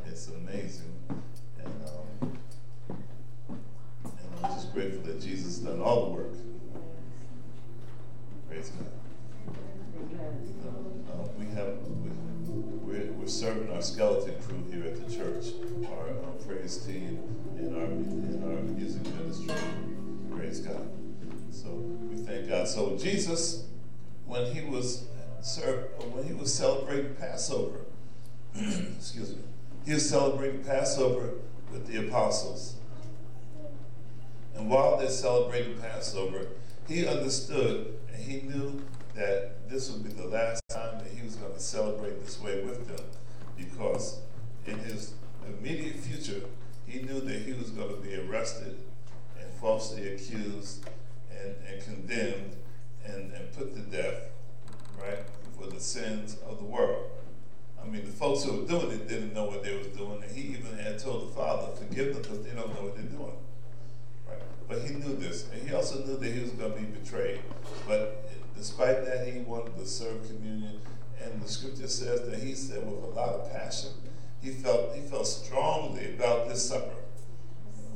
[0.06, 0.94] It's amazing,
[1.66, 1.88] and.
[1.88, 2.38] Um,
[4.04, 6.32] and I'm just grateful that Jesus done all the work.
[8.48, 8.86] Praise God.
[11.08, 12.10] Uh, we have we,
[12.48, 15.46] we're, we're serving our skeleton crew here at the church,
[15.90, 16.06] our,
[16.46, 17.18] praise team,
[17.56, 19.54] and our in our music ministry.
[20.30, 20.88] Praise God.
[21.50, 22.68] So we thank God.
[22.68, 23.66] So Jesus,
[24.26, 25.06] when he was
[25.40, 27.80] served, when he was celebrating Passover,
[28.54, 29.42] excuse me,
[29.84, 31.34] he was celebrating Passover
[31.76, 32.76] with the apostles.
[34.54, 36.46] And while they're celebrating Passover,
[36.88, 38.82] he understood and he knew
[39.14, 42.64] that this would be the last time that he was going to celebrate this way
[42.64, 43.04] with them
[43.56, 44.20] because
[44.66, 45.14] in his
[45.46, 46.46] immediate future,
[46.86, 48.78] he knew that he was going to be arrested
[49.38, 50.88] and falsely accused
[51.30, 52.56] and, and condemned
[53.04, 54.30] and, and put to death,
[54.98, 55.18] right,
[55.58, 57.04] for the sins of the world.
[57.86, 60.32] I mean, the folks who were doing it didn't know what they was doing, and
[60.32, 63.36] he even had told the Father, forgive them because they don't know what they're doing.
[64.28, 64.42] Right?
[64.68, 67.40] But he knew this, and he also knew that he was going to be betrayed.
[67.86, 70.80] But despite that, he wanted to serve communion,
[71.22, 73.90] and the scripture says that he said with a lot of passion,
[74.42, 76.94] he felt he felt strongly about this supper.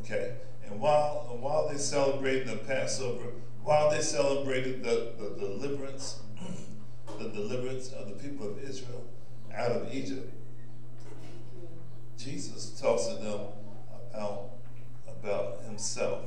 [0.04, 0.34] Okay,
[0.64, 3.26] and while and while they celebrated the Passover,
[3.62, 6.20] while they celebrated the, the deliverance,
[7.18, 9.04] the deliverance of the people of Israel
[9.54, 10.32] out of Egypt,
[12.18, 13.40] Jesus talks to them
[14.10, 14.50] about
[15.08, 16.22] about himself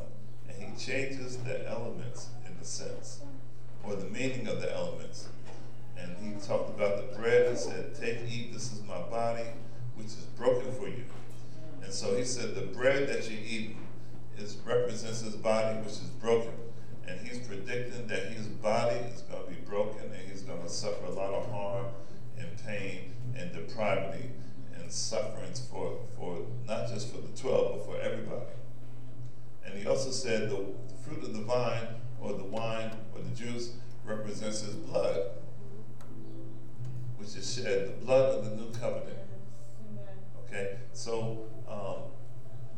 [0.48, 3.22] and he changes the elements in the sense,
[3.84, 5.28] or the meaning of the elements.
[5.98, 9.46] And he talked about the bread and said, Take, eat, this is my body,
[9.96, 11.06] which is broken for you.
[11.84, 13.78] And so he said, The bread that you eat
[14.38, 16.52] is represents his body, which is broken.
[17.08, 20.70] And he's predicting that his body is going to be broken and he's going to
[20.70, 21.86] suffer a lot of harm
[22.66, 24.30] pain and depravity
[24.76, 28.52] and sufferings for, for not just for the 12, but for everybody.
[29.66, 30.56] And he also said the,
[30.88, 31.88] the fruit of the vine
[32.20, 33.74] or the wine or the juice
[34.06, 35.32] represents his blood,
[37.18, 39.18] which is shed, the blood of the new covenant.
[40.46, 42.12] Okay, so um,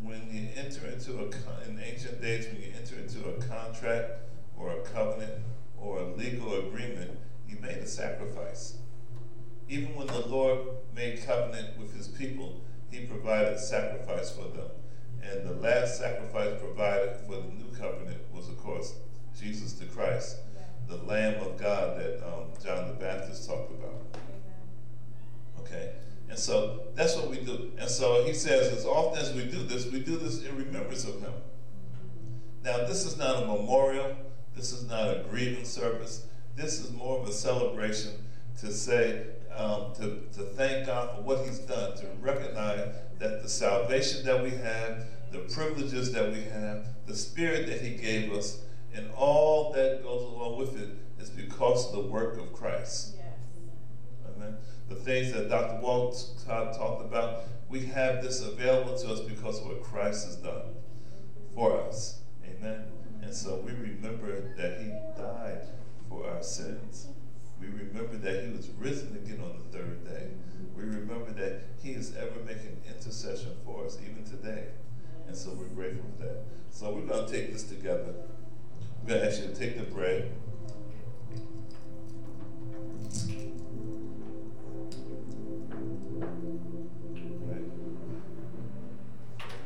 [0.02, 4.12] when you enter into a in ancient days, when you enter into a contract
[4.56, 5.44] or a covenant
[5.78, 7.12] or a legal agreement,
[7.48, 8.78] you made a sacrifice.
[9.68, 10.60] Even when the Lord
[10.96, 12.62] made covenant with His people,
[12.92, 14.70] He provided sacrifice for them.
[15.24, 18.94] And the last sacrifice provided for the new covenant was, of course,
[19.40, 20.38] Jesus the Christ,
[20.88, 24.02] the Lamb of God that um, John the Baptist talked about.
[25.62, 25.94] Okay?
[26.30, 27.72] And so that's what we do.
[27.80, 31.06] And so he says, as often as we do this, we do this in remembrance
[31.06, 31.34] of him.
[32.64, 34.16] Now, this is not a memorial,
[34.56, 36.26] this is not a grieving service.
[36.56, 38.12] This is more of a celebration
[38.60, 39.28] to say,
[39.58, 44.44] um, to, to thank God for what He's done, to recognize that the salvation that
[44.44, 48.62] we have, the privileges that we have, the Spirit that He gave us,
[48.94, 50.90] and all that goes along with it
[51.20, 53.16] is because of the work of Christ.
[53.18, 53.26] Yes.
[54.36, 54.56] Amen.
[54.90, 55.82] The things that Dr.
[55.82, 60.76] Walt talked about, we have this available to us because of what Christ has done
[61.54, 62.22] for us.
[62.46, 62.86] Amen.
[63.22, 64.90] And so we remember that He
[65.20, 65.68] died
[66.08, 67.08] for our sins.
[67.60, 70.32] We remember that he was risen again on the third day.
[70.76, 74.68] We remember that he is ever making intercession for us, even today.
[75.28, 76.44] And so we're grateful for that.
[76.70, 78.14] So we're going to take this together.
[79.04, 80.32] We're going to ask you to take the bread.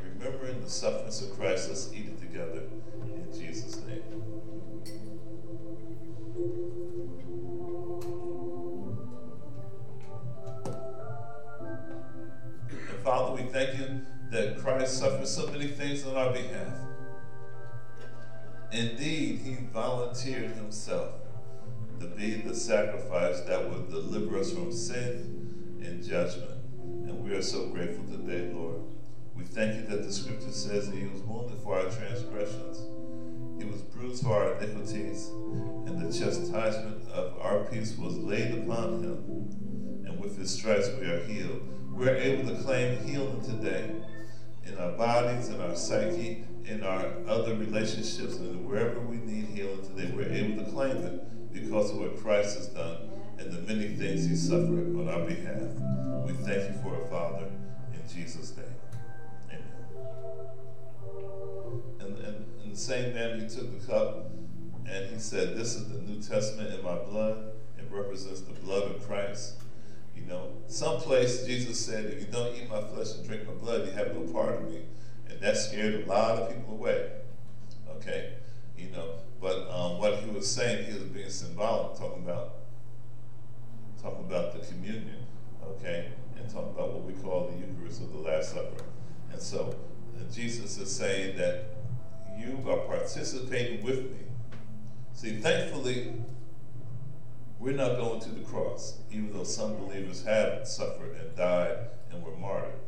[0.03, 2.63] Remembering the sufferings of Christ, let's eat it together
[3.03, 4.03] in Jesus' name.
[13.09, 16.75] Father, we thank you that Christ suffered so many things on our behalf.
[18.71, 21.13] Indeed, he volunteered himself
[21.99, 26.61] to be the sacrifice that would deliver us from sin and judgment.
[26.83, 28.83] And we are so grateful today, Lord.
[29.35, 32.77] We thank you that the scripture says that he was wounded for our transgressions,
[33.57, 35.29] he was bruised for our iniquities,
[35.87, 40.05] and the chastisement of our peace was laid upon him.
[40.05, 41.78] And with his stripes we are healed.
[41.99, 43.91] We're able to claim healing today
[44.65, 49.81] in our bodies, in our psyche, in our other relationships, and wherever we need healing
[49.81, 53.89] today, we're able to claim it because of what Christ has done and the many
[53.97, 55.59] things he suffered on our behalf.
[56.25, 57.47] We thank you for it, Father,
[57.93, 58.65] in Jesus' name.
[59.49, 59.65] Amen.
[61.99, 64.31] And, and in the same manner, he took the cup
[64.89, 67.51] and he said, This is the New Testament in my blood.
[67.77, 69.55] It represents the blood of Christ.
[70.19, 73.85] You know, someplace Jesus said, If you don't eat my flesh and drink my blood,
[73.85, 74.81] you have no part of me.
[75.29, 77.11] And that scared a lot of people away.
[77.95, 78.33] Okay?
[78.77, 82.55] You know, but um, what he was saying, he was being symbolic, talking about
[84.01, 85.25] talking about the communion,
[85.65, 86.07] okay,
[86.37, 88.83] and talking about what we call the Eucharist of the Last Supper.
[89.31, 89.75] And so
[90.31, 91.65] Jesus is saying that
[92.37, 94.19] you are participating with me.
[95.13, 96.13] See, thankfully,
[97.59, 101.77] we're not going to the cross, even though some believers have suffered and died
[102.11, 102.79] and were martyred.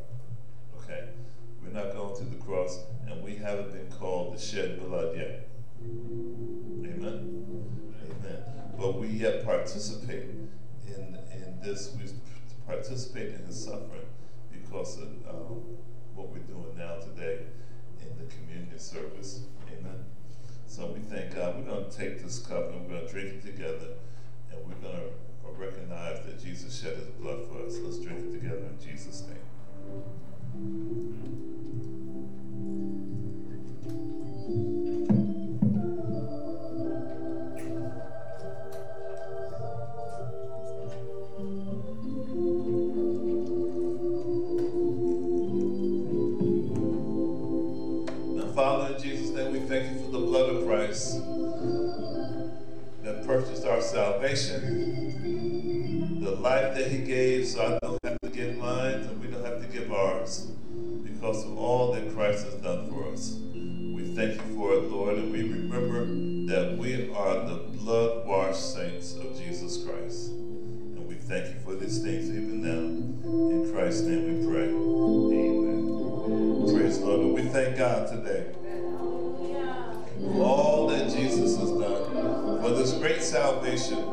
[0.78, 1.08] Okay?
[1.62, 5.48] We're not going to the cross, and we haven't been called to shed blood yet.
[5.84, 7.70] Amen?
[8.04, 8.42] Amen.
[8.78, 10.24] But we yet participate
[10.86, 11.94] in, in this.
[11.96, 12.10] We
[12.66, 14.06] participate in his suffering
[14.50, 15.62] because of um,
[16.14, 17.40] what we're doing now today
[18.00, 19.42] in the communion service.
[19.68, 20.04] Amen.
[20.66, 21.56] So we thank God.
[21.58, 23.88] We're going to take this cup and we're going to drink it together,
[24.52, 25.10] and we're going to
[25.58, 27.78] recognize that Jesus shed his blood for us.
[27.82, 29.38] Let's drink it together in Jesus' name.
[54.36, 59.28] Salvation, the life that He gave, so I don't have to give mine and we
[59.28, 60.50] don't have to give ours
[61.04, 63.36] because of all that Christ has done for us.
[63.54, 66.06] We thank you for it, Lord, and we remember
[66.52, 70.30] that we are the blood washed saints of Jesus Christ.
[70.30, 73.50] And we thank you for these things even now.
[73.54, 74.68] In Christ's name we pray.
[74.68, 76.74] Amen.
[76.74, 77.34] Praise the Lord.
[77.34, 78.52] We thank God today
[80.22, 84.11] for all that Jesus has done, for this great salvation.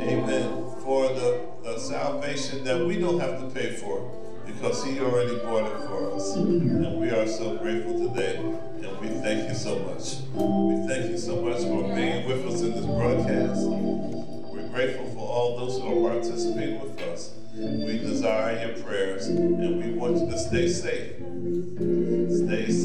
[0.00, 0.64] Amen.
[0.82, 4.10] For the, the salvation that we don't have to pay for
[4.46, 6.34] because He already bought it for us.
[6.36, 8.36] And we are so grateful today.
[8.36, 10.16] And we thank you so much.
[10.34, 13.60] We thank you so much for being with us in this broadcast.
[13.66, 17.32] We're grateful for all those who are participating with us.
[17.54, 21.16] We desire your prayers and we want you to stay safe.
[21.16, 22.81] Stay safe.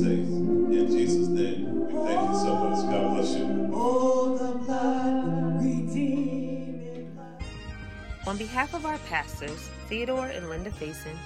[8.38, 11.18] On behalf of our pastors, Theodore and Linda Faison,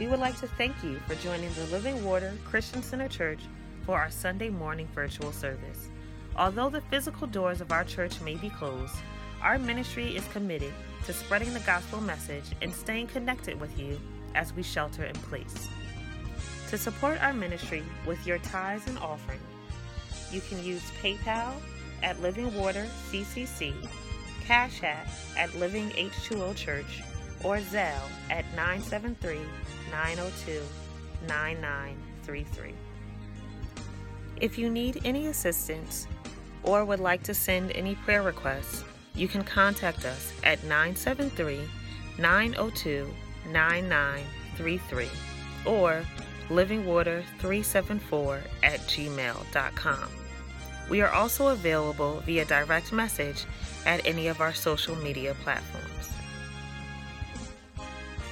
[0.00, 3.38] we would like to thank you for joining the Living Water Christian Center Church
[3.84, 5.90] for our Sunday morning virtual service.
[6.34, 8.96] Although the physical doors of our church may be closed,
[9.42, 10.72] our ministry is committed
[11.04, 14.00] to spreading the gospel message and staying connected with you
[14.34, 15.68] as we shelter in place.
[16.70, 19.38] To support our ministry with your tithes and offering,
[20.32, 21.52] you can use PayPal
[22.02, 23.72] at Living Water CCC,
[24.46, 27.02] Cash App at Living H2O Church,
[27.42, 29.40] or Zelle at 973
[29.90, 30.62] 902
[31.26, 32.74] 9933.
[34.40, 36.06] If you need any assistance
[36.62, 38.84] or would like to send any prayer requests,
[39.14, 41.60] you can contact us at 973
[42.18, 43.08] 902
[43.50, 45.08] 9933
[45.64, 46.04] or
[46.48, 50.25] livingwater374 at gmail.com.
[50.88, 53.44] We are also available via direct message
[53.84, 56.10] at any of our social media platforms.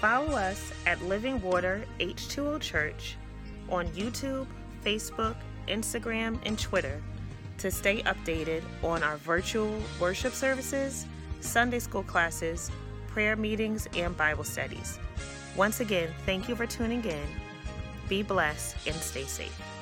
[0.01, 3.17] Follow us at Living Water H2O Church
[3.71, 4.47] on YouTube,
[4.85, 5.35] Facebook,
[5.67, 7.03] Instagram, and Twitter
[7.59, 11.07] to stay updated on our virtual worship services,
[11.41, 12.71] Sunday school classes,
[13.09, 14.99] prayer meetings, and Bible studies.
[15.57, 17.27] Once again, thank you for tuning in.
[18.09, 19.74] Be blessed and stay safe.